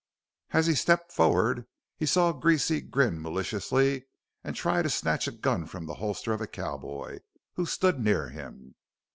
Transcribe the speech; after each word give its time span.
As 0.49 0.65
he 0.65 0.73
stepped 0.73 1.11
forward 1.11 1.67
he 1.95 2.07
saw 2.07 2.31
Greasy 2.31 2.81
grin 2.81 3.21
maliciously 3.21 4.07
and 4.43 4.55
try 4.55 4.81
to 4.81 4.89
snatch 4.89 5.27
a 5.27 5.31
gun 5.31 5.67
from 5.67 5.85
the 5.85 5.93
holster 6.01 6.33
of 6.33 6.41
a 6.41 6.47
cowboy 6.47 7.19
who 7.53 7.67
stood 7.67 7.99
near 7.99 8.29
him. 8.29 8.73